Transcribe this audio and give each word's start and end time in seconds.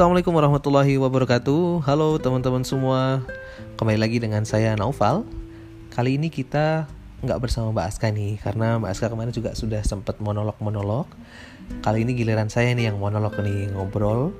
Assalamualaikum 0.00 0.32
warahmatullahi 0.32 0.96
wabarakatuh. 0.96 1.84
Halo 1.84 2.16
teman-teman 2.16 2.64
semua. 2.64 3.20
Kembali 3.76 4.00
lagi 4.00 4.16
dengan 4.16 4.48
saya 4.48 4.72
Naufal. 4.72 5.28
Kali 5.92 6.16
ini 6.16 6.32
kita 6.32 6.88
nggak 7.20 7.36
bersama 7.36 7.68
Mbak 7.68 7.84
Aska 7.84 8.08
nih 8.08 8.40
Karena 8.40 8.80
Mbak 8.80 8.96
Aska 8.96 9.12
kemarin 9.12 9.28
juga 9.36 9.52
sudah 9.52 9.84
sempat 9.84 10.16
monolog-monolog. 10.24 11.04
Kali 11.84 12.08
ini 12.08 12.16
giliran 12.16 12.48
saya 12.48 12.72
nih 12.72 12.88
yang 12.88 12.96
monolog 12.96 13.36
nih 13.44 13.76
Ngobrol 13.76 14.32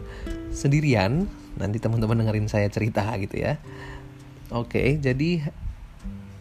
sendirian. 0.49 1.29
Nanti 1.61 1.77
teman-teman 1.77 2.25
dengerin 2.25 2.49
saya 2.49 2.73
cerita 2.73 3.05
gitu 3.21 3.45
ya. 3.45 3.61
Oke 4.49 4.97
jadi 4.97 5.45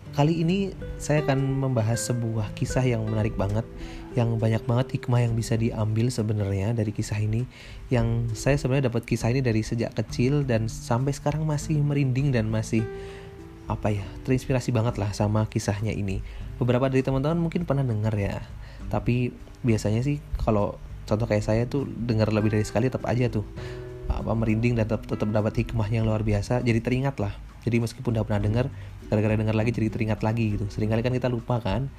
Kali 0.10 0.42
ini 0.42 0.74
saya 0.98 1.22
akan 1.24 1.70
membahas 1.70 2.10
sebuah 2.10 2.52
kisah 2.58 2.84
yang 2.84 3.06
menarik 3.06 3.38
banget 3.38 3.64
yang 4.18 4.42
banyak 4.42 4.66
banget 4.66 5.00
hikmah 5.00 5.22
yang 5.22 5.38
bisa 5.38 5.54
diambil 5.54 6.10
sebenarnya 6.10 6.74
dari 6.74 6.90
kisah 6.90 7.22
ini. 7.22 7.46
Yang 7.94 8.34
saya 8.34 8.58
sebenarnya 8.58 8.90
dapat 8.90 9.06
kisah 9.06 9.30
ini 9.30 9.46
dari 9.46 9.62
sejak 9.62 9.94
kecil 9.94 10.44
dan 10.44 10.66
sampai 10.66 11.14
sekarang 11.14 11.46
masih 11.46 11.78
merinding 11.80 12.34
dan 12.34 12.50
masih 12.50 12.82
apa 13.70 13.94
ya 13.94 14.06
terinspirasi 14.26 14.74
banget 14.74 14.98
lah 14.98 15.14
sama 15.14 15.46
kisahnya 15.46 15.94
ini. 15.94 16.26
Beberapa 16.58 16.90
dari 16.90 17.06
teman-teman 17.06 17.38
mungkin 17.38 17.70
pernah 17.70 17.86
dengar 17.86 18.12
ya 18.18 18.42
tapi 18.90 19.32
biasanya 19.62 20.02
sih 20.02 20.18
kalau 20.42 20.76
contoh 21.06 21.30
kayak 21.30 21.46
saya 21.46 21.64
tuh 21.70 21.86
dengar 21.86 22.34
lebih 22.34 22.50
dari 22.54 22.66
sekali 22.66 22.90
tetap 22.90 23.06
aja 23.06 23.30
tuh 23.30 23.46
apa 24.10 24.34
merinding 24.34 24.74
dan 24.74 24.90
tetap, 24.90 25.06
tetap 25.06 25.30
dapat 25.30 25.54
hikmah 25.62 25.86
yang 25.94 26.10
luar 26.10 26.26
biasa. 26.26 26.66
Jadi 26.66 26.82
teringat 26.82 27.22
lah. 27.22 27.34
Jadi 27.62 27.78
meskipun 27.78 28.18
udah 28.18 28.26
pernah 28.26 28.42
dengar 28.42 28.66
gara-gara 29.10 29.36
dengar 29.36 29.58
lagi 29.58 29.74
jadi 29.74 29.90
teringat 29.90 30.22
lagi 30.22 30.56
gitu. 30.56 30.70
Seringkali 30.70 31.02
kan 31.02 31.14
kita 31.14 31.28
lupa 31.28 31.60
kan? 31.60 31.90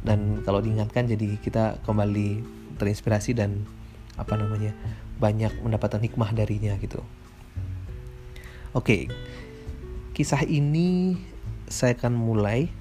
Dan 0.00 0.42
kalau 0.42 0.64
diingatkan 0.64 1.06
jadi 1.06 1.36
kita 1.38 1.84
kembali 1.84 2.42
terinspirasi 2.80 3.36
dan 3.36 3.62
apa 4.16 4.34
namanya 4.34 4.72
banyak 5.20 5.52
mendapatkan 5.60 6.00
hikmah 6.00 6.32
darinya 6.32 6.72
gitu. 6.80 7.04
Oke 8.76 9.08
kisah 10.16 10.48
ini 10.48 11.20
saya 11.68 11.92
akan 11.92 12.16
mulai. 12.16 12.72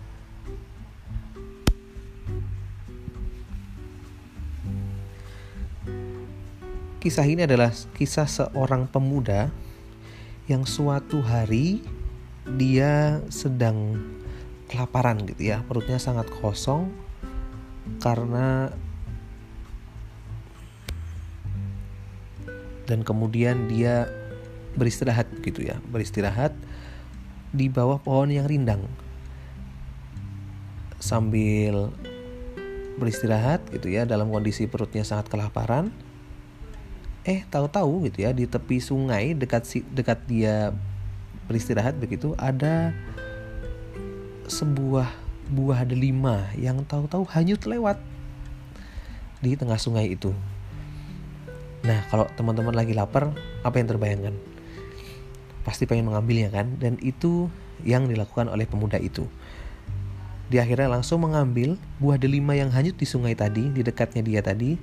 Kisah 7.04 7.28
ini 7.28 7.44
adalah 7.44 7.76
kisah 8.00 8.26
seorang 8.26 8.88
pemuda 8.88 9.52
yang 10.48 10.64
suatu 10.64 11.20
hari 11.20 11.84
dia 12.46 13.26
sedang 13.34 13.98
kelaparan 14.70 15.26
gitu 15.26 15.50
ya, 15.50 15.66
perutnya 15.66 15.98
sangat 15.98 16.30
kosong 16.30 16.94
karena 18.02 18.74
dan 22.86 23.02
kemudian 23.02 23.66
dia 23.66 24.06
beristirahat 24.78 25.26
gitu 25.42 25.66
ya, 25.66 25.82
beristirahat 25.90 26.54
di 27.50 27.66
bawah 27.72 27.98
pohon 27.98 28.30
yang 28.30 28.46
rindang. 28.46 28.86
Sambil 31.02 31.90
beristirahat 32.96 33.66
gitu 33.74 33.92
ya 33.92 34.08
dalam 34.08 34.32
kondisi 34.32 34.70
perutnya 34.70 35.04
sangat 35.04 35.28
kelaparan. 35.34 35.92
Eh 37.26 37.42
tahu-tahu 37.50 38.06
gitu 38.10 38.22
ya 38.22 38.32
di 38.38 38.46
tepi 38.46 38.78
sungai 38.78 39.34
dekat 39.34 39.66
si 39.66 39.82
dekat 39.82 40.30
dia 40.30 40.70
beristirahat 41.46 41.98
begitu 42.02 42.34
ada 42.38 42.94
sebuah 44.46 45.10
buah 45.50 45.86
delima 45.86 46.50
yang 46.58 46.82
tahu-tahu 46.86 47.26
hanyut 47.30 47.62
lewat 47.70 48.02
di 49.42 49.54
tengah 49.54 49.78
sungai 49.78 50.10
itu. 50.10 50.34
Nah, 51.86 52.02
kalau 52.10 52.26
teman-teman 52.34 52.74
lagi 52.74 52.98
lapar, 52.98 53.30
apa 53.62 53.78
yang 53.78 53.86
terbayangkan? 53.86 54.34
Pasti 55.62 55.86
pengen 55.86 56.10
mengambilnya 56.10 56.50
kan? 56.50 56.82
Dan 56.82 56.98
itu 57.06 57.46
yang 57.86 58.10
dilakukan 58.10 58.50
oleh 58.50 58.66
pemuda 58.66 58.98
itu. 58.98 59.30
Dia 60.50 60.66
akhirnya 60.66 60.90
langsung 60.90 61.22
mengambil 61.26 61.78
buah 62.02 62.18
delima 62.18 62.58
yang 62.58 62.74
hanyut 62.74 62.98
di 62.98 63.06
sungai 63.06 63.38
tadi, 63.38 63.70
di 63.70 63.86
dekatnya 63.86 64.26
dia 64.26 64.42
tadi, 64.42 64.78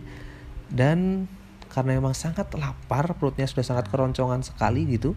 dan 0.71 1.27
karena 1.73 1.97
memang 1.97 2.13
sangat 2.13 2.53
lapar 2.53 3.17
perutnya 3.17 3.49
sudah 3.49 3.65
sangat 3.65 3.89
keroncongan 3.89 4.45
sekali 4.45 4.85
gitu 4.85 5.17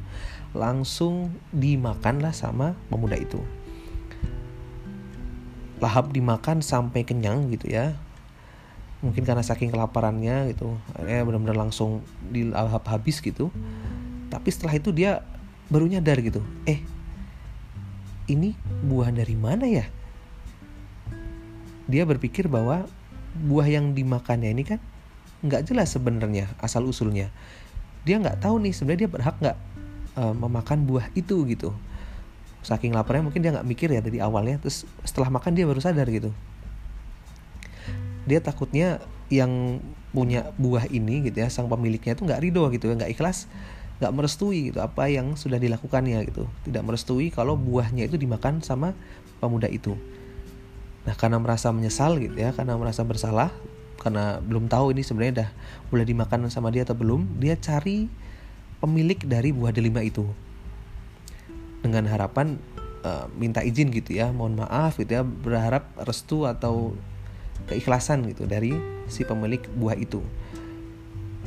langsung 0.56 1.36
dimakanlah 1.52 2.32
sama 2.32 2.80
pemuda 2.88 3.20
itu. 3.20 3.44
Lahap 5.84 6.16
dimakan 6.16 6.64
sampai 6.64 7.04
kenyang 7.04 7.52
gitu 7.52 7.68
ya. 7.68 8.00
Mungkin 9.04 9.28
karena 9.28 9.44
saking 9.44 9.70
kelaparannya 9.76 10.56
gitu 10.56 10.80
ya 11.04 11.28
benar-benar 11.28 11.60
langsung 11.60 12.00
dilahap 12.32 12.88
habis 12.88 13.20
gitu. 13.20 13.52
Tapi 14.32 14.48
setelah 14.48 14.80
itu 14.80 14.96
dia 14.96 15.28
baru 15.68 15.92
nyadar 15.92 16.24
gitu 16.24 16.40
eh 16.70 16.80
ini 18.32 18.56
buah 18.88 19.12
dari 19.12 19.36
mana 19.36 19.68
ya? 19.68 19.86
Dia 21.86 22.08
berpikir 22.08 22.48
bahwa 22.48 22.88
buah 23.36 23.68
yang 23.68 23.92
dimakannya 23.92 24.56
ini 24.56 24.64
kan 24.64 24.80
nggak 25.46 25.70
jelas 25.70 25.94
sebenarnya 25.94 26.50
asal 26.60 26.84
usulnya. 26.86 27.30
Dia 28.06 28.22
nggak 28.22 28.42
tahu 28.42 28.62
nih 28.62 28.74
sebenarnya 28.74 29.02
dia 29.06 29.12
berhak 29.12 29.36
nggak 29.42 29.58
uh, 30.18 30.34
memakan 30.34 30.86
buah 30.90 31.08
itu 31.14 31.46
gitu. 31.50 31.74
Saking 32.66 32.98
laparnya 32.98 33.30
mungkin 33.30 33.46
dia 33.46 33.54
nggak 33.54 33.68
mikir 33.68 33.90
ya 33.94 34.02
dari 34.02 34.18
awalnya 34.18 34.58
terus 34.58 34.90
setelah 35.06 35.30
makan 35.30 35.54
dia 35.54 35.66
baru 35.70 35.82
sadar 35.82 36.10
gitu. 36.10 36.34
Dia 38.26 38.42
takutnya 38.42 39.02
yang 39.30 39.82
punya 40.14 40.54
buah 40.58 40.90
ini 40.90 41.30
gitu 41.30 41.42
ya 41.42 41.50
sang 41.50 41.70
pemiliknya 41.70 42.14
itu 42.14 42.24
nggak 42.26 42.42
ridho 42.42 42.64
gitu 42.72 42.88
ya 42.88 42.96
nggak 42.96 43.12
ikhlas 43.18 43.50
nggak 44.00 44.12
merestui 44.14 44.70
gitu 44.72 44.80
apa 44.84 45.08
yang 45.08 45.38
sudah 45.38 45.62
dilakukannya 45.62 46.20
gitu. 46.28 46.50
Tidak 46.68 46.84
merestui 46.84 47.30
kalau 47.30 47.56
buahnya 47.56 48.10
itu 48.10 48.18
dimakan 48.20 48.60
sama 48.60 48.92
pemuda 49.40 49.70
itu. 49.70 49.96
Nah 51.06 51.14
karena 51.14 51.38
merasa 51.38 51.70
menyesal 51.70 52.18
gitu 52.18 52.36
ya 52.36 52.52
karena 52.52 52.76
merasa 52.76 53.06
bersalah 53.06 53.54
karena 54.00 54.40
belum 54.44 54.68
tahu 54.68 54.94
ini 54.94 55.02
sebenarnya 55.02 55.34
udah 55.42 55.50
boleh 55.90 56.06
dimakan 56.06 56.48
sama 56.52 56.70
dia 56.70 56.84
atau 56.84 56.96
belum 56.98 57.40
dia 57.42 57.56
cari 57.58 58.08
pemilik 58.80 59.20
dari 59.24 59.50
buah 59.56 59.72
delima 59.72 60.04
itu. 60.04 60.28
Dengan 61.82 62.10
harapan 62.10 62.58
uh, 63.06 63.30
minta 63.38 63.62
izin 63.62 63.94
gitu 63.94 64.18
ya 64.18 64.34
mohon 64.34 64.58
maaf 64.58 64.98
gitu 64.98 65.22
ya 65.22 65.24
berharap 65.24 65.90
restu 66.02 66.50
atau 66.50 66.98
keikhlasan 67.70 68.26
gitu 68.30 68.46
dari 68.46 68.74
si 69.10 69.24
pemilik 69.24 69.62
buah 69.78 69.98
itu. 69.98 70.22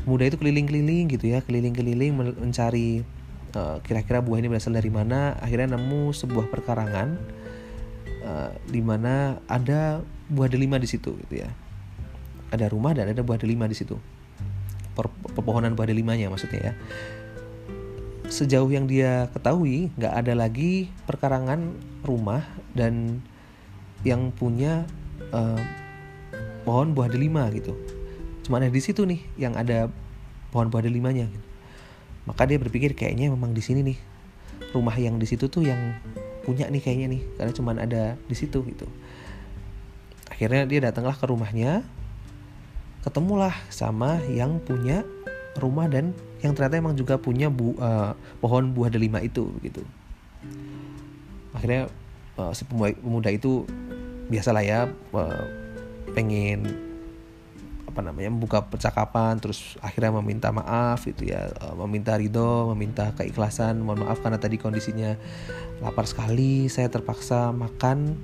Muda 0.09 0.25
itu 0.25 0.41
keliling-keliling 0.41 1.13
gitu 1.13 1.29
ya 1.29 1.45
keliling-keliling 1.45 2.17
mencari 2.17 3.05
uh, 3.53 3.79
kira-kira 3.85 4.25
buah 4.25 4.41
ini 4.41 4.49
berasal 4.49 4.73
dari 4.73 4.89
mana 4.89 5.37
akhirnya 5.39 5.77
nemu 5.77 6.17
sebuah 6.17 6.49
perkarangan 6.49 7.19
uh, 8.25 8.51
di 8.69 8.81
mana 8.81 9.37
ada 9.49 10.01
buah 10.33 10.49
delima 10.49 10.81
di 10.81 10.89
situ 10.89 11.13
gitu 11.27 11.45
ya 11.45 11.51
ada 12.49 12.67
rumah 12.69 12.97
dan 12.97 13.13
ada 13.13 13.21
buah 13.21 13.41
delima 13.41 13.69
di 13.69 13.77
situ. 13.77 13.97
Pepohonan 15.37 15.79
buah 15.79 15.89
delimanya 15.89 16.33
maksudnya 16.33 16.73
ya. 16.73 16.75
Sejauh 18.29 18.69
yang 18.69 18.85
dia 18.85 19.31
ketahui 19.33 19.89
nggak 19.97 20.15
ada 20.15 20.33
lagi 20.37 20.93
perkarangan 21.09 21.73
rumah 22.05 22.45
dan 22.77 23.25
yang 24.07 24.31
punya 24.35 24.85
uh, 25.33 25.61
pohon 26.67 26.93
buah 26.93 27.09
delima 27.09 27.49
gitu. 27.55 27.73
Cuma 28.45 28.61
ada 28.61 28.69
di 28.69 28.83
situ 28.83 29.05
nih 29.09 29.21
yang 29.41 29.57
ada 29.57 29.89
pohon 30.53 30.69
buah 30.69 30.85
delimanya 30.85 31.29
gitu. 31.29 31.47
maka 32.29 32.45
dia 32.45 32.61
berpikir 32.61 32.93
kayaknya 32.93 33.33
memang 33.33 33.57
di 33.57 33.65
sini 33.65 33.81
nih. 33.81 33.99
Rumah 34.77 34.97
yang 35.01 35.17
di 35.17 35.25
situ 35.25 35.49
tuh 35.49 35.65
yang 35.65 35.97
punya 36.45 36.69
nih 36.69 36.85
kayaknya 36.85 37.07
nih. 37.17 37.23
Karena 37.41 37.53
cuma 37.57 37.73
ada 37.73 38.21
di 38.21 38.37
situ 38.37 38.61
gitu. 38.69 38.85
Akhirnya 40.29 40.69
dia 40.69 40.93
datanglah 40.93 41.17
ke 41.17 41.25
rumahnya 41.25 41.89
ketemulah 43.03 43.55
sama 43.71 44.19
yang 44.27 44.59
punya 44.63 45.07
rumah 45.59 45.91
dan 45.91 46.15
yang 46.39 46.55
ternyata 46.55 46.79
emang 46.79 46.95
juga 46.95 47.19
punya 47.19 47.51
bu, 47.51 47.75
uh, 47.83 48.15
pohon 48.39 48.71
buah 48.71 48.91
delima 48.91 49.19
itu 49.19 49.51
gitu. 49.63 49.83
Akhirnya 51.51 51.91
uh, 52.39 52.55
si 52.55 52.63
pemuda 52.69 53.31
itu 53.35 53.67
biasalah 54.31 54.63
ya 54.63 54.87
uh, 55.15 55.45
pengen 56.15 56.87
apa 57.89 58.05
namanya 58.05 58.31
membuka 58.31 58.63
percakapan 58.63 59.41
terus 59.43 59.75
akhirnya 59.83 60.15
meminta 60.23 60.55
maaf 60.55 61.09
itu 61.11 61.27
ya 61.35 61.51
uh, 61.59 61.75
meminta 61.87 62.15
ridho 62.15 62.71
meminta 62.71 63.11
keikhlasan. 63.19 63.83
Mohon 63.83 64.07
maaf 64.07 64.23
karena 64.23 64.39
tadi 64.39 64.61
kondisinya 64.63 65.19
lapar 65.83 66.07
sekali 66.07 66.71
saya 66.71 66.87
terpaksa 66.87 67.51
makan 67.51 68.15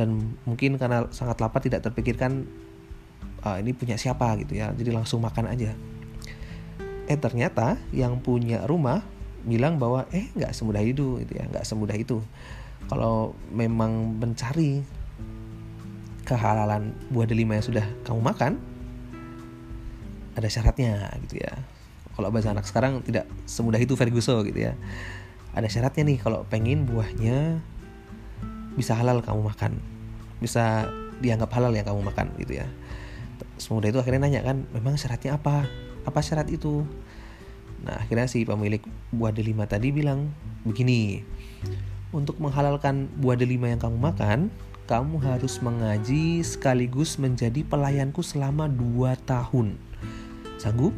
dan 0.00 0.32
mungkin 0.48 0.80
karena 0.80 1.12
sangat 1.12 1.36
lapar 1.44 1.60
tidak 1.60 1.84
terpikirkan 1.84 2.48
uh, 3.44 3.56
ini 3.60 3.72
punya 3.72 3.96
siapa? 3.96 4.36
gitu 4.40 4.56
ya. 4.56 4.72
Jadi 4.72 4.90
langsung 4.92 5.24
makan 5.24 5.50
aja. 5.50 5.72
Eh 7.10 7.18
ternyata 7.18 7.80
yang 7.90 8.20
punya 8.22 8.64
rumah 8.68 9.02
bilang 9.42 9.80
bahwa 9.80 10.04
eh 10.12 10.28
nggak 10.36 10.52
semudah 10.52 10.82
itu 10.84 11.20
gitu 11.24 11.32
ya. 11.36 11.44
Nggak 11.48 11.64
semudah 11.66 11.96
itu. 11.96 12.20
Kalau 12.88 13.36
memang 13.50 14.18
mencari 14.18 14.82
kehalalan 16.26 16.94
buah 17.10 17.26
delima 17.26 17.58
yang 17.58 17.66
sudah 17.66 17.86
kamu 18.06 18.22
makan 18.22 18.52
ada 20.38 20.46
syaratnya 20.46 21.10
gitu 21.26 21.42
ya. 21.42 21.52
Kalau 22.14 22.28
bahasa 22.30 22.52
anak 22.52 22.68
sekarang 22.68 23.00
tidak 23.02 23.26
semudah 23.48 23.80
itu 23.80 23.96
Ferguson 23.98 24.46
gitu 24.46 24.70
ya. 24.70 24.72
Ada 25.50 25.66
syaratnya 25.66 26.06
nih 26.06 26.18
kalau 26.22 26.46
pengen 26.46 26.86
buahnya 26.86 27.58
bisa 28.78 28.94
halal 28.94 29.18
kamu 29.18 29.50
makan. 29.50 29.82
Bisa 30.38 30.86
dianggap 31.20 31.50
halal 31.52 31.74
yang 31.74 31.84
kamu 31.84 32.00
makan 32.06 32.32
gitu 32.38 32.62
ya 32.62 32.68
semudah 33.60 33.92
itu 33.92 34.00
akhirnya 34.00 34.26
nanya 34.26 34.40
kan 34.42 34.64
memang 34.72 34.96
syaratnya 34.96 35.36
apa 35.36 35.68
apa 36.08 36.20
syarat 36.24 36.48
itu 36.48 36.82
nah 37.84 38.00
akhirnya 38.00 38.28
si 38.28 38.44
pemilik 38.44 38.80
buah 39.12 39.32
delima 39.32 39.68
tadi 39.68 39.92
bilang 39.92 40.32
begini 40.64 41.24
untuk 42.10 42.40
menghalalkan 42.42 43.06
buah 43.20 43.38
delima 43.38 43.70
yang 43.70 43.80
kamu 43.80 43.96
makan 44.00 44.50
kamu 44.90 45.22
harus 45.22 45.62
mengaji 45.62 46.42
sekaligus 46.42 47.14
menjadi 47.14 47.62
pelayanku 47.62 48.26
selama 48.26 48.66
2 48.66 49.14
tahun. 49.22 49.78
Sanggup? 50.58 50.90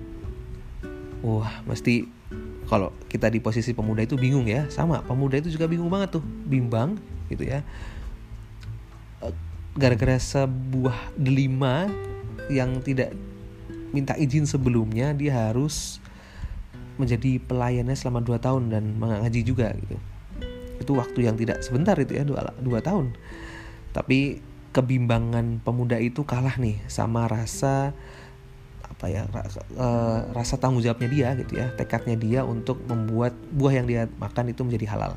Wah, 1.21 1.61
mesti 1.69 2.09
kalau 2.73 2.89
kita 3.13 3.29
di 3.29 3.37
posisi 3.45 3.77
pemuda 3.77 4.01
itu 4.01 4.17
bingung 4.17 4.49
ya. 4.49 4.65
Sama, 4.73 5.05
pemuda 5.05 5.37
itu 5.37 5.53
juga 5.53 5.69
bingung 5.69 5.93
banget 5.93 6.17
tuh, 6.17 6.25
bimbang 6.25 6.97
gitu 7.29 7.45
ya. 7.45 7.61
Gara-gara 9.77 10.17
sebuah 10.17 11.13
delima 11.21 11.85
yang 12.53 12.85
tidak 12.85 13.17
minta 13.93 14.17
izin 14.17 14.45
sebelumnya, 14.45 15.17
dia 15.17 15.49
harus 15.49 16.01
menjadi 17.01 17.41
pelayannya 17.41 17.97
selama 17.97 18.21
2 18.21 18.37
tahun 18.39 18.63
dan 18.69 18.85
mengaji 19.01 19.41
juga 19.45 19.73
gitu. 19.77 19.97
Itu 20.81 20.93
waktu 20.97 21.25
yang 21.25 21.37
tidak 21.41 21.65
sebentar 21.65 21.97
itu 21.97 22.17
ya, 22.17 22.25
2, 22.25 22.61
2 22.61 22.81
tahun. 22.85 23.17
Tapi 23.93 24.41
kebimbangan 24.73 25.61
pemuda 25.61 26.01
itu 26.01 26.25
kalah 26.25 26.57
nih 26.57 26.81
sama 26.89 27.29
rasa 27.29 27.93
apa 28.89 29.05
ya 29.09 29.29
rasa, 29.29 29.61
uh, 29.77 30.31
rasa 30.33 30.57
tanggung 30.57 30.81
jawabnya 30.81 31.09
dia 31.13 31.29
gitu 31.37 31.59
ya 31.61 31.75
tekadnya 31.77 32.17
dia 32.17 32.41
untuk 32.47 32.81
membuat 32.89 33.37
buah 33.53 33.83
yang 33.83 33.87
dia 33.89 34.09
makan 34.17 34.53
itu 34.53 34.65
menjadi 34.65 34.97
halal. 34.97 35.13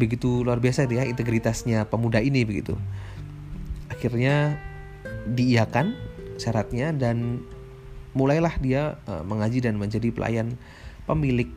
Begitu 0.00 0.46
luar 0.46 0.62
biasa 0.62 0.88
dia 0.88 1.04
integritasnya 1.04 1.84
pemuda 1.90 2.24
ini 2.24 2.46
begitu. 2.46 2.78
Akhirnya 3.92 4.56
diiakan 5.28 5.92
syaratnya 6.40 6.96
dan 6.96 7.44
mulailah 8.16 8.56
dia 8.58 8.96
uh, 9.04 9.20
mengaji 9.22 9.60
dan 9.60 9.76
menjadi 9.76 10.08
pelayan 10.08 10.56
pemilik 11.04 11.52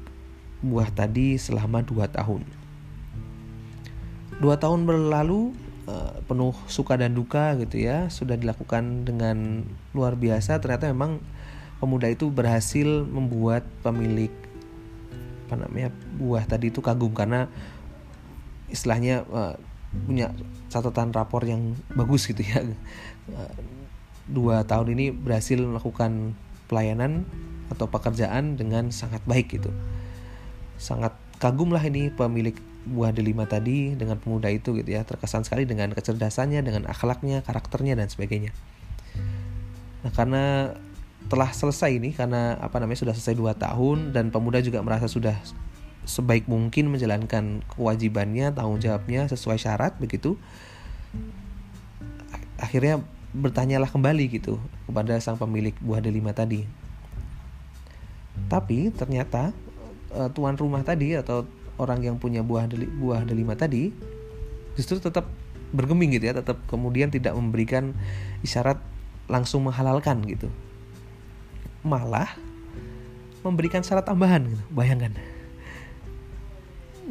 buah 0.60 0.92
tadi 0.92 1.40
selama 1.40 1.80
dua 1.88 2.12
tahun. 2.12 2.44
Dua 4.44 4.60
tahun 4.60 4.84
berlalu 4.84 5.56
Eh, 5.84 6.16
penuh 6.32 6.56
suka 6.72 6.96
dan 6.96 7.12
duka 7.12 7.60
gitu 7.60 7.76
ya 7.76 8.08
sudah 8.08 8.40
dilakukan 8.40 9.04
dengan 9.04 9.68
luar 9.92 10.16
biasa. 10.16 10.64
Ternyata 10.64 10.88
memang 10.88 11.20
pemuda 11.84 12.08
itu 12.08 12.32
berhasil 12.32 13.04
membuat 13.04 13.68
pemilik 13.84 14.32
apa 15.44 15.60
namanya 15.60 15.92
buah 16.16 16.48
tadi 16.48 16.72
itu 16.72 16.80
kagum 16.80 17.12
karena 17.12 17.52
istilahnya 18.72 19.28
uh, 19.28 19.60
punya 20.08 20.32
catatan 20.72 21.12
rapor 21.12 21.44
yang 21.44 21.76
bagus 21.92 22.32
gitu 22.32 22.48
ya 22.48 22.64
dua 24.28 24.64
tahun 24.64 24.96
ini 24.96 25.12
berhasil 25.12 25.60
melakukan 25.60 26.38
pelayanan 26.72 27.28
atau 27.72 27.90
pekerjaan 27.90 28.56
dengan 28.56 28.94
sangat 28.94 29.20
baik 29.28 29.60
gitu. 29.60 29.72
Sangat 30.80 31.16
kagum 31.40 31.72
lah 31.76 31.84
ini 31.84 32.12
pemilik 32.14 32.56
buah 32.84 33.16
delima 33.16 33.48
tadi 33.48 33.96
dengan 33.96 34.20
pemuda 34.20 34.52
itu 34.52 34.76
gitu 34.76 34.90
ya. 34.90 35.04
Terkesan 35.04 35.44
sekali 35.48 35.68
dengan 35.68 35.92
kecerdasannya 35.92 36.64
dengan 36.64 36.88
akhlaknya 36.88 37.44
karakternya 37.44 38.00
dan 38.00 38.08
sebagainya. 38.08 38.52
Nah 40.04 40.12
karena 40.12 40.76
telah 41.32 41.50
selesai 41.56 41.96
ini 41.96 42.12
karena 42.12 42.60
apa 42.60 42.84
namanya 42.84 43.08
sudah 43.08 43.16
selesai 43.16 43.36
dua 43.40 43.56
tahun 43.56 44.12
dan 44.12 44.30
pemuda 44.30 44.60
juga 44.60 44.84
merasa 44.84 45.08
sudah 45.08 45.40
sebaik 46.04 46.52
mungkin 46.52 46.92
menjalankan 46.92 47.64
kewajibannya 47.72 48.52
tanggung 48.52 48.84
jawabnya 48.84 49.32
sesuai 49.32 49.56
syarat 49.56 49.96
begitu 50.04 50.36
akhirnya 52.60 53.00
bertanyalah 53.34 53.90
kembali 53.90 54.30
gitu 54.30 54.62
kepada 54.86 55.18
sang 55.18 55.42
pemilik 55.42 55.74
buah 55.82 56.00
delima 56.00 56.32
tadi 56.32 56.70
tapi 58.50 58.94
ternyata 58.94 59.54
eh, 60.14 60.30
tuan 60.34 60.54
rumah 60.54 60.86
tadi 60.86 61.18
atau 61.18 61.46
orang 61.82 62.06
yang 62.06 62.16
punya 62.22 62.46
buah 62.46 62.70
deli, 62.70 62.86
buah 62.86 63.26
delima 63.26 63.58
tadi 63.58 63.90
justru 64.78 65.02
tetap 65.02 65.26
bergeming 65.74 66.14
gitu 66.14 66.30
ya 66.30 66.38
tetap 66.38 66.62
kemudian 66.70 67.10
tidak 67.10 67.34
memberikan 67.34 67.98
isyarat 68.46 68.78
langsung 69.26 69.66
menghalalkan 69.66 70.22
gitu 70.30 70.54
malah 71.82 72.30
memberikan 73.44 73.84
syarat 73.84 74.08
tambahan 74.08 74.48
gitu. 74.48 74.64
bayangkan 74.72 75.12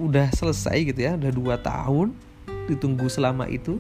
udah 0.01 0.33
selesai 0.33 0.89
gitu 0.89 1.01
ya 1.05 1.19
udah 1.19 1.33
dua 1.35 1.55
tahun 1.61 2.17
ditunggu 2.71 3.11
selama 3.13 3.51
itu 3.53 3.77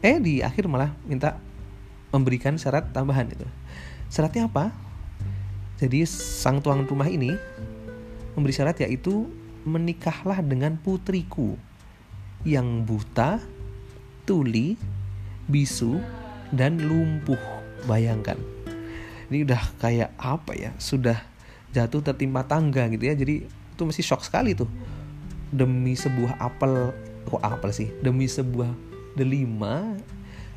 eh 0.00 0.16
di 0.20 0.40
akhir 0.40 0.68
malah 0.68 0.92
minta 1.04 1.36
memberikan 2.10 2.56
syarat 2.56 2.90
tambahan 2.90 3.30
itu 3.30 3.46
syaratnya 4.10 4.50
apa 4.50 4.74
jadi 5.80 6.04
sang 6.04 6.60
tuan 6.60 6.84
rumah 6.84 7.08
ini 7.08 7.32
memberi 8.36 8.52
syarat 8.52 8.84
yaitu 8.84 9.24
menikahlah 9.64 10.40
dengan 10.44 10.76
putriku 10.76 11.56
yang 12.44 12.84
buta, 12.84 13.40
tuli, 14.24 14.76
bisu, 15.48 16.00
dan 16.52 16.80
lumpuh. 16.80 17.40
Bayangkan. 17.88 18.36
Ini 19.32 19.48
udah 19.48 19.62
kayak 19.80 20.12
apa 20.20 20.52
ya? 20.52 20.70
Sudah 20.76 21.16
jatuh 21.72 22.04
tertimpa 22.04 22.44
tangga 22.44 22.88
gitu 22.92 23.08
ya. 23.08 23.16
Jadi 23.16 23.48
itu 23.48 23.82
masih 23.84 24.04
shock 24.04 24.20
sekali 24.20 24.52
tuh. 24.52 24.68
Demi 25.48 25.96
sebuah 25.96 26.36
apel, 26.40 26.92
kok 27.24 27.40
apel 27.40 27.70
sih? 27.72 27.88
Demi 28.04 28.28
sebuah 28.28 28.89
delima 29.18 29.96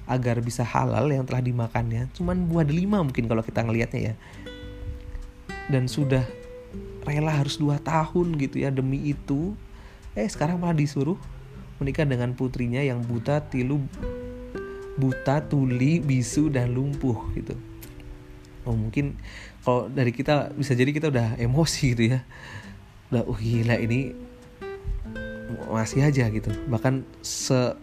agar 0.04 0.44
bisa 0.44 0.68
halal 0.68 1.08
yang 1.08 1.24
telah 1.24 1.40
dimakannya. 1.40 2.12
Cuman 2.14 2.48
buah 2.48 2.68
delima 2.68 3.00
mungkin 3.00 3.26
kalau 3.26 3.42
kita 3.42 3.64
ngelihatnya 3.64 4.14
ya. 4.14 4.16
Dan 5.72 5.88
sudah 5.88 6.28
rela 7.04 7.36
harus 7.36 7.60
dua 7.60 7.80
tahun 7.80 8.36
gitu 8.40 8.64
ya 8.64 8.72
demi 8.72 9.12
itu 9.12 9.54
eh 10.16 10.26
sekarang 10.26 10.58
malah 10.62 10.76
disuruh 10.76 11.20
menikah 11.78 12.08
dengan 12.08 12.32
putrinya 12.32 12.80
yang 12.80 13.04
buta 13.04 13.44
tilu 13.52 13.84
buta 14.96 15.44
tuli 15.44 16.00
bisu 16.00 16.54
dan 16.54 16.72
lumpuh 16.72 17.18
gitu 17.36 17.58
oh 18.63 18.77
mungkin 18.77 19.18
kalau 19.66 19.92
dari 19.92 20.16
kita 20.16 20.54
bisa 20.56 20.77
jadi 20.77 20.92
kita 20.96 21.12
udah 21.12 21.36
emosi 21.42 21.84
gitu 21.98 22.04
ya 22.16 22.20
udah 23.12 23.24
oh 23.27 23.38
gila 23.38 23.75
ini 23.82 24.16
masih 25.70 26.06
aja 26.06 26.30
gitu 26.30 26.50
bahkan 26.70 27.04
se 27.22 27.75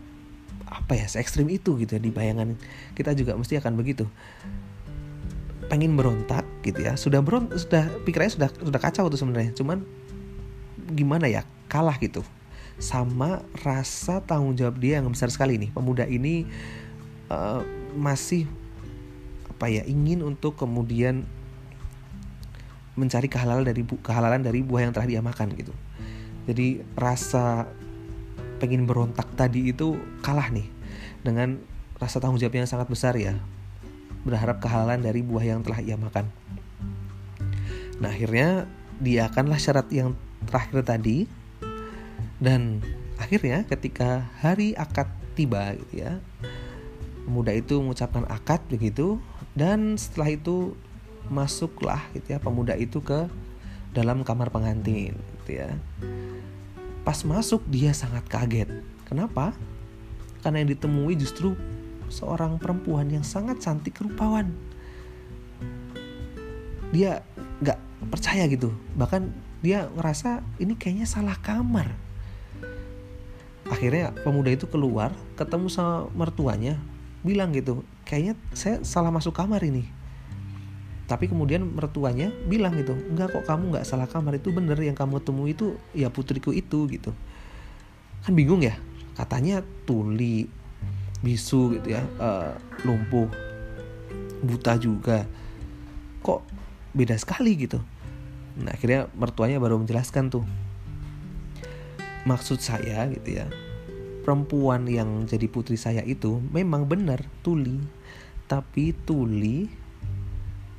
apa 0.71 0.95
ya 0.95 1.11
se 1.11 1.19
ekstrim 1.19 1.51
itu 1.51 1.75
gitu 1.83 1.99
ya 1.99 2.01
di 2.01 2.15
bayangan 2.15 2.55
kita 2.95 3.13
juga 3.19 3.35
mesti 3.35 3.59
akan 3.59 3.75
begitu. 3.75 4.07
Pengen 5.67 5.99
berontak 5.99 6.47
gitu 6.63 6.83
ya 6.83 6.95
sudah 6.95 7.23
beron 7.23 7.51
sudah 7.55 7.91
pikirannya 8.07 8.33
sudah 8.39 8.49
sudah 8.55 8.81
kacau 8.81 9.11
tuh 9.11 9.19
sebenarnya. 9.19 9.53
Cuman 9.59 9.83
gimana 10.95 11.27
ya 11.27 11.43
kalah 11.67 11.99
gitu. 11.99 12.23
Sama 12.81 13.45
rasa 13.61 14.25
tanggung 14.25 14.57
jawab 14.57 14.81
dia 14.81 15.03
yang 15.03 15.11
besar 15.11 15.29
sekali 15.29 15.59
nih. 15.61 15.71
Pemuda 15.75 16.07
ini 16.07 16.49
uh, 17.29 17.61
masih 17.95 18.47
apa 19.51 19.69
ya 19.69 19.85
ingin 19.85 20.25
untuk 20.25 20.57
kemudian 20.57 21.29
mencari 22.99 23.29
kehalalan 23.31 23.63
dari 23.63 23.87
bu 23.87 24.01
kehalalan 24.03 24.43
dari 24.43 24.65
buah 24.67 24.89
yang 24.89 24.93
telah 24.97 25.07
dia 25.07 25.23
makan 25.23 25.55
gitu. 25.55 25.75
Jadi 26.51 26.83
rasa 26.99 27.71
pengen 28.59 28.85
berontak 28.85 29.30
tadi 29.41 29.73
itu 29.73 29.97
kalah 30.21 30.53
nih 30.53 30.69
dengan 31.25 31.57
rasa 31.97 32.21
tanggung 32.21 32.37
jawab 32.37 32.61
yang 32.61 32.69
sangat 32.69 32.93
besar 32.93 33.17
ya. 33.17 33.41
Berharap 34.21 34.61
kehalalan 34.61 35.01
dari 35.01 35.25
buah 35.25 35.57
yang 35.57 35.65
telah 35.65 35.81
ia 35.81 35.97
makan. 35.97 36.29
Nah 38.05 38.13
akhirnya 38.13 38.69
dia 39.01 39.33
akanlah 39.33 39.57
syarat 39.57 39.89
yang 39.89 40.13
terakhir 40.45 40.85
tadi. 40.85 41.25
Dan 42.37 42.85
akhirnya 43.17 43.65
ketika 43.65 44.29
hari 44.45 44.77
akad 44.77 45.09
tiba 45.37 45.77
gitu 45.77 46.05
ya 46.05 46.21
pemuda 47.25 47.53
itu 47.57 47.81
mengucapkan 47.81 48.29
akad 48.29 48.61
begitu. 48.69 49.17
Dan 49.57 49.97
setelah 49.97 50.37
itu 50.37 50.77
masuklah 51.33 52.05
gitu 52.13 52.37
ya 52.37 52.39
pemuda 52.41 52.77
itu 52.77 53.01
ke 53.01 53.25
dalam 53.97 54.21
kamar 54.21 54.53
pengantin 54.53 55.17
gitu 55.17 55.51
ya. 55.65 55.73
Pas 57.09 57.25
masuk 57.25 57.65
dia 57.73 57.97
sangat 57.97 58.29
kaget 58.29 58.69
kenapa? 59.11 59.53
Karena 60.41 60.63
yang 60.63 60.71
ditemui 60.73 61.19
justru 61.19 61.59
seorang 62.11 62.57
perempuan 62.63 63.11
yang 63.11 63.27
sangat 63.27 63.59
cantik 63.59 63.99
rupawan. 63.99 64.51
Dia 66.91 67.23
nggak 67.63 67.79
percaya 68.11 68.47
gitu. 68.51 68.75
Bahkan 68.99 69.31
dia 69.61 69.91
ngerasa 69.93 70.41
ini 70.63 70.75
kayaknya 70.79 71.07
salah 71.07 71.37
kamar. 71.39 71.93
Akhirnya 73.71 74.11
pemuda 74.27 74.51
itu 74.51 74.67
keluar 74.67 75.15
ketemu 75.39 75.71
sama 75.71 76.11
mertuanya 76.11 76.75
bilang 77.21 77.53
gitu 77.53 77.85
kayaknya 78.09 78.35
saya 78.57 78.83
salah 78.83 79.15
masuk 79.15 79.37
kamar 79.37 79.63
ini. 79.63 79.87
Tapi 81.07 81.27
kemudian 81.27 81.63
mertuanya 81.63 82.31
bilang 82.47 82.75
gitu 82.79 82.95
enggak 82.95 83.35
kok 83.35 83.47
kamu 83.47 83.79
nggak 83.79 83.87
salah 83.87 84.11
kamar. 84.11 84.41
Itu 84.43 84.51
bener 84.51 84.79
yang 84.83 84.99
kamu 84.99 85.23
temui 85.23 85.55
itu 85.55 85.79
ya 85.95 86.11
putriku 86.11 86.51
itu 86.51 86.91
gitu. 86.91 87.15
Kan 88.27 88.35
bingung 88.35 88.67
ya 88.67 88.75
katanya 89.21 89.61
tuli 89.85 90.49
bisu 91.21 91.77
gitu 91.77 91.93
ya 91.93 92.03
uh, 92.17 92.57
lumpuh 92.89 93.29
buta 94.41 94.81
juga. 94.81 95.29
Kok 96.25 96.41
beda 96.97 97.21
sekali 97.21 97.53
gitu? 97.61 97.77
Nah 98.57 98.73
akhirnya 98.73 99.13
mertuanya 99.13 99.61
baru 99.61 99.77
menjelaskan 99.77 100.33
tuh. 100.33 100.45
Maksud 102.25 102.61
saya 102.61 103.09
gitu 103.13 103.41
ya 103.41 103.49
perempuan 104.21 104.85
yang 104.85 105.25
jadi 105.25 105.49
putri 105.49 105.77
saya 105.77 106.01
itu 106.05 106.41
memang 106.53 106.89
benar 106.89 107.21
tuli. 107.45 107.77
Tapi 108.49 108.97
tuli 109.05 109.69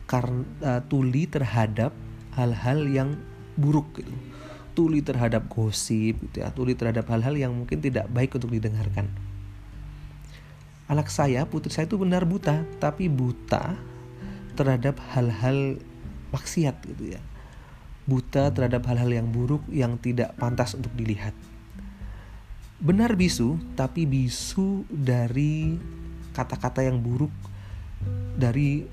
karena 0.10 0.44
uh, 0.66 0.82
tuli 0.90 1.24
terhadap 1.30 1.94
hal-hal 2.36 2.84
yang 2.90 3.16
buruk 3.56 3.88
gitu 3.96 4.12
tuli 4.72 5.04
terhadap 5.04 5.48
gosip 5.52 6.20
gitu 6.20 6.44
ya 6.44 6.50
tuli 6.52 6.74
terhadap 6.74 7.08
hal-hal 7.12 7.36
yang 7.36 7.52
mungkin 7.54 7.80
tidak 7.84 8.08
baik 8.12 8.36
untuk 8.36 8.52
didengarkan. 8.52 9.08
Anak 10.92 11.08
saya 11.08 11.48
putri 11.48 11.72
saya 11.72 11.88
itu 11.88 11.96
benar 11.96 12.28
buta 12.28 12.68
tapi 12.84 13.08
buta 13.08 13.80
terhadap 14.60 15.00
hal-hal 15.16 15.80
maksiat 16.36 16.76
gitu 16.84 17.16
ya. 17.16 17.22
Buta 18.04 18.52
terhadap 18.52 18.84
hal-hal 18.92 19.12
yang 19.12 19.28
buruk 19.32 19.64
yang 19.72 19.96
tidak 20.02 20.36
pantas 20.36 20.76
untuk 20.76 20.92
dilihat. 20.98 21.32
Benar 22.82 23.16
bisu 23.16 23.62
tapi 23.78 24.10
bisu 24.10 24.84
dari 24.90 25.78
kata-kata 26.34 26.84
yang 26.84 27.00
buruk 27.00 27.32
dari 28.36 28.84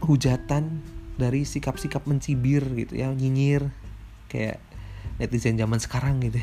hujatan 0.00 0.80
dari 1.14 1.46
sikap-sikap 1.46 2.04
mencibir 2.10 2.64
gitu 2.74 2.98
ya 2.98 3.10
nyinyir 3.14 3.70
kayak 4.34 4.58
netizen 5.22 5.54
zaman 5.54 5.78
sekarang 5.78 6.18
gitu. 6.26 6.42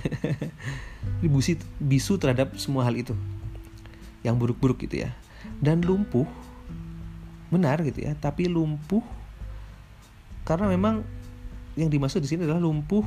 Dibusi 1.21 1.60
bisu 1.83 2.15
terhadap 2.15 2.55
semua 2.55 2.88
hal 2.88 2.95
itu. 2.95 3.12
Yang 4.24 4.36
buruk-buruk 4.39 4.88
gitu 4.88 5.03
ya. 5.03 5.12
Dan 5.60 5.83
lumpuh 5.83 6.24
benar 7.51 7.83
gitu 7.83 8.07
ya 8.07 8.15
tapi 8.15 8.48
lumpuh 8.48 9.03
karena 10.48 10.71
memang 10.71 11.03
yang 11.75 11.91
dimaksud 11.91 12.24
di 12.24 12.31
sini 12.31 12.48
adalah 12.48 12.63
lumpuh 12.63 13.03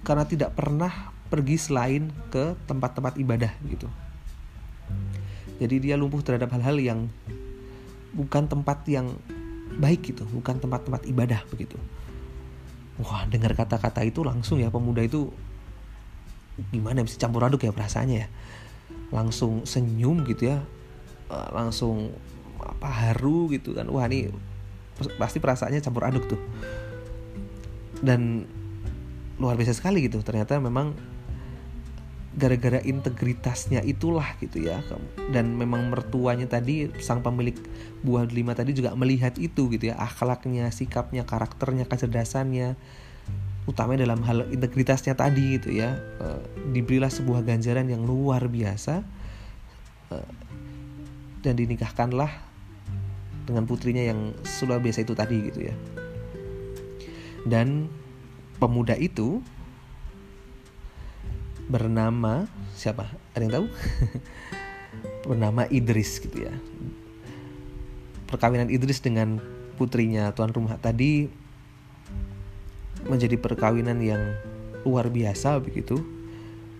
karena 0.00 0.24
tidak 0.24 0.56
pernah 0.56 1.12
pergi 1.28 1.60
selain 1.60 2.08
ke 2.30 2.56
tempat-tempat 2.70 3.18
ibadah 3.18 3.50
gitu. 3.66 3.90
Jadi 5.58 5.82
dia 5.82 5.98
lumpuh 5.98 6.22
terhadap 6.22 6.52
hal-hal 6.54 6.78
yang 6.78 7.00
bukan 8.14 8.46
tempat 8.46 8.86
yang 8.86 9.18
baik 9.82 10.14
gitu, 10.14 10.22
bukan 10.30 10.62
tempat-tempat 10.62 11.02
ibadah 11.10 11.42
begitu. 11.50 11.74
Wah, 12.96 13.28
dengar 13.28 13.52
kata-kata 13.52 14.00
itu 14.08 14.24
langsung 14.24 14.56
ya 14.56 14.72
pemuda 14.72 15.04
itu 15.04 15.28
gimana 16.72 17.04
bisa 17.04 17.20
campur 17.20 17.44
aduk 17.44 17.68
ya 17.68 17.72
perasaannya 17.72 18.16
ya. 18.24 18.28
Langsung 19.12 19.68
senyum 19.68 20.24
gitu 20.24 20.48
ya. 20.52 20.64
Eh, 21.28 21.48
langsung 21.52 22.14
apa 22.56 22.88
haru 22.88 23.52
gitu 23.52 23.76
kan. 23.76 23.84
Wah, 23.92 24.08
ini 24.08 24.32
pasti 25.20 25.36
perasaannya 25.36 25.84
campur 25.84 26.08
aduk 26.08 26.24
tuh. 26.24 26.40
Dan 28.00 28.48
luar 29.36 29.60
biasa 29.60 29.76
sekali 29.76 30.08
gitu. 30.08 30.24
Ternyata 30.24 30.56
memang 30.56 30.96
gara-gara 32.36 32.84
integritasnya 32.84 33.80
itulah 33.80 34.36
gitu 34.44 34.68
ya. 34.68 34.84
Dan 35.32 35.56
memang 35.56 35.88
mertuanya 35.88 36.44
tadi 36.44 36.92
sang 37.00 37.24
pemilik 37.24 37.56
buah 38.04 38.28
delima 38.28 38.52
tadi 38.52 38.76
juga 38.76 38.92
melihat 38.92 39.40
itu 39.40 39.72
gitu 39.72 39.90
ya. 39.90 39.96
Akhlaknya 39.96 40.68
sikapnya 40.68 41.24
karakternya 41.24 41.88
kecerdasannya 41.88 42.76
utamanya 43.66 44.06
dalam 44.06 44.22
hal 44.22 44.46
integritasnya 44.52 45.16
tadi 45.16 45.56
gitu 45.58 45.72
ya. 45.72 45.96
E, 46.20 46.26
diberilah 46.76 47.10
sebuah 47.10 47.40
ganjaran 47.42 47.88
yang 47.88 48.04
luar 48.04 48.46
biasa. 48.52 49.00
E, 50.12 50.16
dan 51.40 51.56
dinikahkanlah 51.56 52.30
dengan 53.48 53.64
putrinya 53.64 54.02
yang 54.02 54.36
luar 54.66 54.80
biasa 54.84 55.08
itu 55.08 55.16
tadi 55.16 55.36
gitu 55.48 55.60
ya. 55.72 55.74
Dan 57.48 57.88
pemuda 58.60 58.92
itu 58.98 59.40
bernama 61.66 62.46
siapa? 62.74 63.10
Ada 63.34 63.42
yang 63.42 63.54
tahu? 63.54 63.66
bernama 65.26 65.66
Idris 65.68 66.22
gitu 66.22 66.46
ya. 66.46 66.54
Perkawinan 68.30 68.70
Idris 68.70 69.02
dengan 69.02 69.42
putrinya 69.76 70.30
tuan 70.32 70.54
rumah 70.54 70.78
tadi 70.78 71.26
menjadi 73.06 73.38
perkawinan 73.38 73.98
yang 74.02 74.22
luar 74.86 75.10
biasa 75.10 75.58
begitu. 75.62 75.98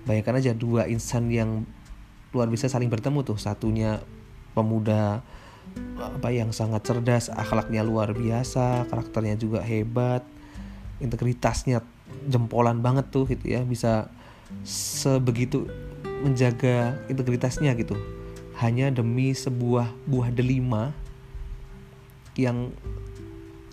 Bayangkan 0.07 0.39
aja 0.39 0.55
dua 0.55 0.87
insan 0.87 1.31
yang 1.31 1.67
luar 2.31 2.47
biasa 2.47 2.71
saling 2.71 2.91
bertemu 2.91 3.27
tuh. 3.27 3.39
Satunya 3.39 4.03
pemuda 4.55 5.23
apa 5.99 6.31
yang 6.31 6.55
sangat 6.55 6.87
cerdas, 6.87 7.29
akhlaknya 7.29 7.83
luar 7.83 8.15
biasa, 8.15 8.87
karakternya 8.87 9.35
juga 9.37 9.61
hebat, 9.61 10.23
integritasnya 11.03 11.83
jempolan 12.31 12.81
banget 12.81 13.11
tuh 13.11 13.27
gitu 13.27 13.51
ya, 13.51 13.67
bisa 13.67 14.09
sebegitu 14.67 15.69
menjaga 16.23 16.97
integritasnya 17.07 17.75
gitu. 17.79 17.95
Hanya 18.57 18.89
demi 18.89 19.37
sebuah 19.37 19.93
buah 20.09 20.33
delima 20.33 20.97
yang 22.37 22.73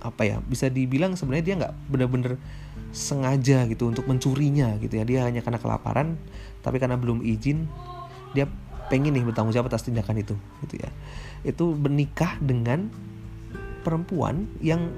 apa 0.04 0.28
ya 0.28 0.38
bisa 0.44 0.68
dibilang 0.68 1.16
sebenarnya 1.16 1.46
dia 1.48 1.56
nggak 1.64 1.74
benar-benar 1.88 2.36
sengaja 2.92 3.64
gitu 3.72 3.88
untuk 3.88 4.04
mencurinya 4.06 4.76
gitu 4.84 5.00
ya. 5.00 5.04
Dia 5.08 5.20
hanya 5.26 5.40
karena 5.40 5.60
kelaparan 5.60 6.20
tapi 6.60 6.80
karena 6.80 7.00
belum 7.00 7.24
izin 7.24 7.68
dia 8.36 8.50
pengen 8.92 9.16
nih 9.16 9.24
bertanggung 9.24 9.56
jawab 9.56 9.72
atas 9.72 9.88
tindakan 9.88 10.20
itu 10.20 10.36
gitu 10.68 10.84
ya. 10.84 10.90
Itu 11.48 11.74
menikah 11.80 12.36
dengan 12.44 12.92
perempuan 13.88 14.48
yang 14.60 14.92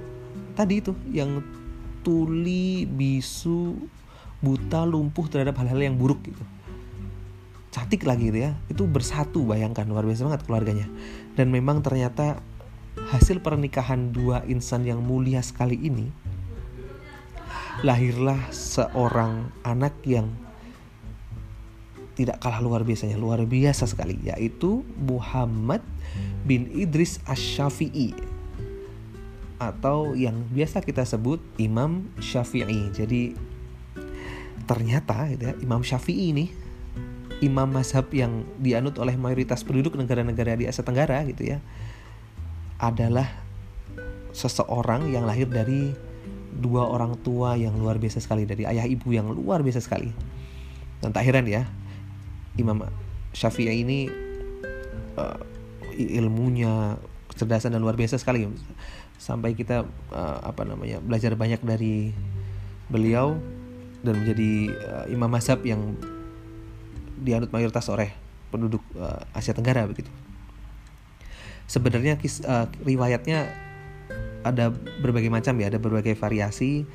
tadi 0.58 0.82
itu 0.82 0.98
yang 1.14 1.42
tuli 2.06 2.86
bisu 2.86 3.76
buta 4.40 4.84
lumpuh 4.84 5.28
terhadap 5.28 5.56
hal-hal 5.62 5.80
yang 5.80 5.96
buruk 5.96 6.24
gitu. 6.26 6.44
Cantik 7.72 8.08
lagi 8.08 8.32
gitu 8.32 8.40
ya. 8.40 8.52
Itu 8.72 8.88
bersatu 8.88 9.44
bayangkan. 9.44 9.84
Luar 9.88 10.08
biasa 10.08 10.24
banget 10.24 10.42
keluarganya. 10.48 10.88
Dan 11.36 11.52
memang 11.52 11.84
ternyata 11.84 12.40
hasil 13.12 13.44
pernikahan 13.44 14.16
dua 14.16 14.48
insan 14.48 14.88
yang 14.88 15.04
mulia 15.04 15.44
sekali 15.44 15.76
ini 15.76 16.08
lahirlah 17.84 18.40
seorang 18.56 19.52
anak 19.68 19.92
yang 20.08 20.32
tidak 22.16 22.40
kalah 22.40 22.64
luar 22.64 22.88
biasanya. 22.88 23.20
Luar 23.20 23.44
biasa 23.44 23.84
sekali 23.92 24.16
yaitu 24.24 24.88
Muhammad 24.96 25.84
bin 26.48 26.72
Idris 26.72 27.20
Ash-Syafi'i 27.28 28.16
atau 29.60 30.16
yang 30.16 30.48
biasa 30.52 30.80
kita 30.84 31.04
sebut 31.04 31.44
Imam 31.60 32.08
Syafi'i. 32.20 32.92
Jadi 32.96 33.36
ternyata 34.66 35.30
gitu 35.30 35.50
ya, 35.50 35.54
Imam 35.62 35.82
Syafi'i 35.86 36.34
ini 36.34 36.46
imam 37.44 37.68
mazhab 37.68 38.08
yang 38.16 38.48
dianut 38.64 38.96
oleh 38.96 39.20
mayoritas 39.20 39.66
penduduk 39.68 40.00
negara-negara 40.00 40.56
di 40.56 40.66
Asia 40.70 40.86
Tenggara 40.86 41.20
gitu 41.28 41.44
ya 41.44 41.60
adalah 42.80 43.28
seseorang 44.36 45.12
yang 45.12 45.28
lahir 45.28 45.48
dari 45.48 45.96
dua 46.56 46.88
orang 46.88 47.20
tua 47.24 47.60
yang 47.60 47.76
luar 47.76 48.00
biasa 48.00 48.24
sekali 48.24 48.48
dari 48.48 48.64
ayah 48.68 48.88
ibu 48.88 49.12
yang 49.12 49.32
luar 49.32 49.64
biasa 49.64 49.84
sekali. 49.84 50.12
Dan 51.04 51.12
tak 51.12 51.28
heran 51.28 51.48
ya 51.48 51.68
Imam 52.56 52.84
Syafi'i 53.36 53.84
ini 53.84 54.08
uh, 55.20 55.40
ilmunya 55.96 57.00
kecerdasan 57.32 57.76
dan 57.76 57.84
luar 57.84 57.96
biasa 58.00 58.20
sekali. 58.20 58.48
Sampai 59.16 59.56
kita 59.56 59.88
uh, 60.12 60.40
apa 60.44 60.68
namanya 60.68 61.00
belajar 61.00 61.36
banyak 61.36 61.64
dari 61.64 62.12
beliau 62.92 63.40
dan 64.06 64.22
menjadi 64.22 64.52
uh, 64.86 65.06
imam 65.10 65.28
mazhab 65.28 65.60
yang 65.66 65.98
dianut 67.18 67.50
mayoritas 67.50 67.90
oleh 67.90 68.14
penduduk 68.54 68.86
uh, 68.96 69.26
Asia 69.34 69.58
Tenggara 69.58 69.84
begitu. 69.90 70.14
Sebenarnya 71.66 72.22
uh, 72.46 72.70
riwayatnya 72.86 73.50
ada 74.46 74.70
berbagai 75.02 75.34
macam 75.34 75.58
ya, 75.58 75.74
ada 75.74 75.82
berbagai 75.82 76.14
variasi. 76.14 76.86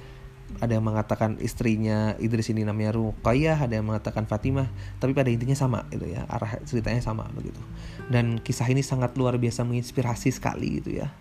Ada 0.58 0.78
yang 0.78 0.86
mengatakan 0.86 1.38
istrinya 1.38 2.18
Idris 2.18 2.50
ini 2.50 2.66
namanya 2.66 2.98
Ruqayyah, 2.98 3.70
ada 3.70 3.78
yang 3.78 3.86
mengatakan 3.86 4.26
Fatimah, 4.26 4.66
tapi 4.98 5.14
pada 5.14 5.30
intinya 5.30 5.54
sama 5.54 5.86
gitu 5.94 6.10
ya, 6.10 6.26
arah 6.26 6.58
ceritanya 6.66 6.98
sama 6.98 7.30
begitu. 7.30 7.62
Dan 8.10 8.42
kisah 8.42 8.66
ini 8.66 8.82
sangat 8.82 9.14
luar 9.14 9.38
biasa 9.38 9.62
menginspirasi 9.62 10.34
sekali 10.34 10.82
gitu 10.82 10.98
ya. 11.02 11.14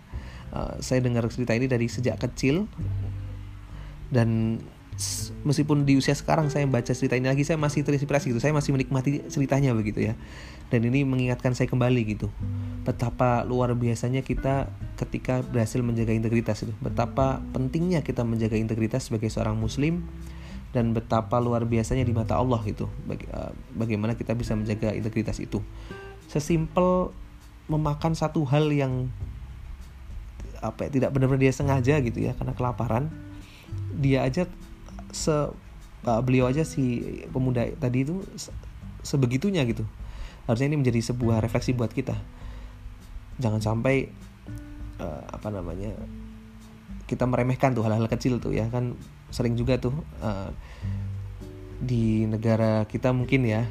Uh, 0.50 0.82
saya 0.82 0.98
dengar 0.98 1.22
cerita 1.30 1.54
ini 1.54 1.70
dari 1.70 1.86
sejak 1.86 2.18
kecil 2.18 2.66
dan 4.10 4.58
meskipun 5.42 5.88
di 5.88 5.96
usia 5.96 6.12
sekarang 6.12 6.52
saya 6.52 6.68
baca 6.68 6.92
cerita 6.92 7.16
ini 7.16 7.26
lagi 7.28 7.42
saya 7.42 7.56
masih 7.56 7.82
terinspirasi 7.82 8.32
gitu. 8.32 8.40
Saya 8.40 8.52
masih 8.52 8.76
menikmati 8.76 9.24
ceritanya 9.28 9.72
begitu 9.72 10.12
ya. 10.12 10.14
Dan 10.70 10.86
ini 10.86 11.02
mengingatkan 11.02 11.56
saya 11.56 11.66
kembali 11.66 12.16
gitu. 12.16 12.28
Betapa 12.86 13.42
luar 13.48 13.74
biasanya 13.74 14.22
kita 14.22 14.70
ketika 15.00 15.42
berhasil 15.42 15.80
menjaga 15.82 16.12
integritas 16.14 16.62
itu. 16.62 16.72
Betapa 16.78 17.42
pentingnya 17.52 18.04
kita 18.04 18.22
menjaga 18.22 18.56
integritas 18.60 19.08
sebagai 19.08 19.28
seorang 19.32 19.58
muslim 19.58 20.06
dan 20.70 20.94
betapa 20.94 21.42
luar 21.42 21.66
biasanya 21.66 22.06
di 22.06 22.14
mata 22.14 22.38
Allah 22.38 22.62
gitu 22.62 22.86
eh, 23.10 23.52
bagaimana 23.74 24.14
kita 24.14 24.38
bisa 24.38 24.54
menjaga 24.54 24.94
integritas 24.94 25.42
itu. 25.42 25.58
Sesimpel 26.30 27.10
memakan 27.66 28.14
satu 28.14 28.46
hal 28.46 28.70
yang 28.70 29.10
apa 30.60 30.86
ya, 30.86 30.90
tidak 30.92 31.10
benar-benar 31.16 31.40
dia 31.40 31.54
sengaja 31.56 31.96
gitu 32.04 32.20
ya 32.20 32.36
karena 32.36 32.52
kelaparan 32.52 33.08
dia 33.96 34.26
aja 34.26 34.44
se 35.10 35.30
uh, 35.30 36.20
beliau 36.24 36.48
aja 36.48 36.64
si 36.64 37.02
pemuda 37.30 37.66
tadi 37.76 38.06
itu 38.06 38.24
sebegitunya 39.02 39.62
gitu. 39.68 39.84
Harusnya 40.48 40.72
ini 40.72 40.80
menjadi 40.80 41.12
sebuah 41.12 41.44
refleksi 41.44 41.76
buat 41.76 41.92
kita. 41.92 42.16
Jangan 43.38 43.60
sampai 43.62 44.10
uh, 44.98 45.24
apa 45.30 45.48
namanya 45.52 45.94
kita 47.06 47.26
meremehkan 47.26 47.74
tuh 47.74 47.82
hal-hal 47.86 48.06
kecil 48.10 48.38
tuh 48.42 48.54
ya. 48.54 48.66
Kan 48.68 48.98
sering 49.30 49.54
juga 49.54 49.78
tuh 49.78 49.94
uh, 50.22 50.50
di 51.80 52.28
negara 52.28 52.84
kita 52.84 53.14
mungkin 53.14 53.46
ya 53.46 53.64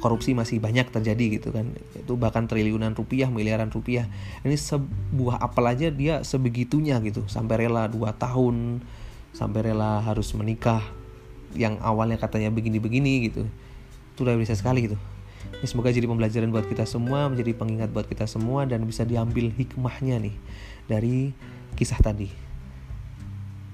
korupsi 0.00 0.32
masih 0.32 0.64
banyak 0.64 0.88
terjadi 0.88 1.40
gitu 1.40 1.48
kan. 1.52 1.76
Itu 1.92 2.16
bahkan 2.16 2.48
triliunan 2.48 2.96
rupiah 2.96 3.28
miliaran 3.28 3.68
rupiah. 3.68 4.08
Ini 4.42 4.56
sebuah 4.56 5.44
apel 5.44 5.64
aja 5.68 5.88
dia 5.92 6.24
sebegitunya 6.24 6.96
gitu. 7.04 7.28
Sampai 7.28 7.68
rela 7.68 7.84
dua 7.86 8.16
tahun 8.16 8.80
sampai 9.34 9.72
rela 9.72 10.02
harus 10.02 10.32
menikah 10.34 10.82
yang 11.54 11.78
awalnya 11.82 12.18
katanya 12.18 12.50
begini-begini 12.54 13.30
gitu. 13.30 13.46
Itu 14.14 14.26
udah 14.26 14.38
bisa 14.38 14.54
sekali 14.54 14.90
gitu. 14.90 14.98
Ini 15.60 15.66
semoga 15.66 15.90
jadi 15.90 16.06
pembelajaran 16.06 16.52
buat 16.52 16.68
kita 16.68 16.84
semua 16.84 17.26
menjadi 17.32 17.56
pengingat 17.56 17.90
buat 17.90 18.06
kita 18.06 18.28
semua 18.28 18.68
dan 18.68 18.84
bisa 18.84 19.02
diambil 19.08 19.48
hikmahnya 19.50 20.20
nih 20.20 20.36
dari 20.86 21.32
kisah 21.74 21.98
tadi. 21.98 22.28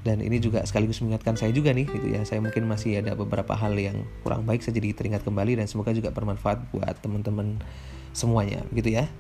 Dan 0.07 0.23
ini 0.23 0.39
juga 0.39 0.63
sekaligus 0.63 1.03
mengingatkan 1.03 1.35
saya 1.35 1.51
juga 1.51 1.75
nih 1.75 1.91
gitu 1.91 2.07
ya. 2.15 2.23
Saya 2.23 2.39
mungkin 2.39 2.71
masih 2.71 3.03
ada 3.03 3.19
beberapa 3.19 3.59
hal 3.59 3.75
yang 3.75 4.07
kurang 4.23 4.47
baik 4.47 4.63
saya 4.63 4.79
jadi 4.79 4.95
teringat 4.95 5.27
kembali 5.27 5.59
dan 5.59 5.67
semoga 5.67 5.91
juga 5.91 6.15
bermanfaat 6.15 6.71
buat 6.71 6.95
teman-teman 7.03 7.59
semuanya 8.15 8.63
gitu 8.71 8.87
ya. 8.87 9.11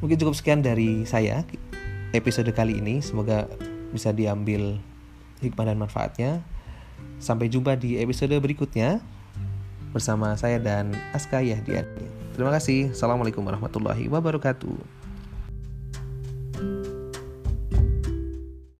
Mungkin 0.00 0.16
cukup 0.16 0.32
sekian 0.32 0.64
dari 0.64 1.04
saya 1.04 1.44
episode 2.16 2.48
kali 2.56 2.80
ini. 2.80 3.04
Semoga 3.04 3.44
bisa 3.92 4.08
diambil 4.16 4.80
hikmah 5.44 5.68
dan 5.68 5.76
manfaatnya. 5.76 6.40
Sampai 7.20 7.52
jumpa 7.52 7.76
di 7.76 8.00
episode 8.00 8.34
berikutnya 8.40 9.04
bersama 9.94 10.34
saya 10.34 10.58
dan 10.58 10.90
Aska 11.14 11.38
Yahdian 11.38 11.86
terima 12.34 12.50
kasih. 12.50 12.90
Assalamualaikum 12.90 13.46
warahmatullahi 13.46 14.10
wabarakatuh 14.10 14.93